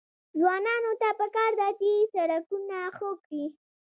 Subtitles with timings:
[0.39, 3.43] ځوانانو ته پکار ده چې، سړکونه ښه کړي.